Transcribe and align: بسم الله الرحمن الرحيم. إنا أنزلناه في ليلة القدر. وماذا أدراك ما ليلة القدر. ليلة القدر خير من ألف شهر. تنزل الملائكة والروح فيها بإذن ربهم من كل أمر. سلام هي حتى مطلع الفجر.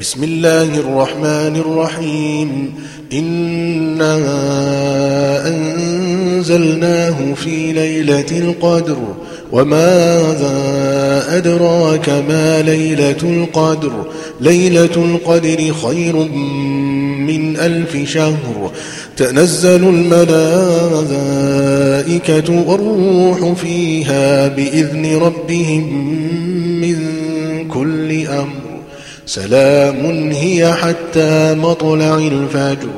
بسم 0.00 0.24
الله 0.24 0.62
الرحمن 0.62 1.56
الرحيم. 1.56 2.74
إنا 3.12 4.18
أنزلناه 5.48 7.34
في 7.34 7.72
ليلة 7.72 8.38
القدر. 8.38 8.96
وماذا 9.52 10.56
أدراك 11.28 12.08
ما 12.08 12.62
ليلة 12.62 13.16
القدر. 13.22 13.92
ليلة 14.40 14.96
القدر 14.96 15.72
خير 15.86 16.16
من 17.26 17.56
ألف 17.56 18.10
شهر. 18.10 18.70
تنزل 19.16 19.84
الملائكة 19.88 21.00
والروح 22.70 23.52
فيها 23.52 24.48
بإذن 24.48 25.16
ربهم 25.16 26.14
من 26.80 26.98
كل 27.68 28.26
أمر. 28.26 28.75
سلام 29.26 30.30
هي 30.32 30.72
حتى 30.72 31.54
مطلع 31.54 32.14
الفجر. 32.14 32.88